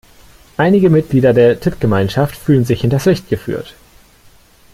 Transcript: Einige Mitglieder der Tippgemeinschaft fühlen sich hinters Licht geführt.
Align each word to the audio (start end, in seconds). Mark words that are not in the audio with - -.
Einige 0.57 0.89
Mitglieder 0.89 1.31
der 1.31 1.59
Tippgemeinschaft 1.59 2.35
fühlen 2.35 2.65
sich 2.65 2.81
hinters 2.81 3.05
Licht 3.05 3.29
geführt. 3.29 3.75